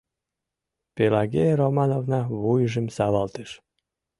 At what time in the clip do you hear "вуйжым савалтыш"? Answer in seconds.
2.41-3.49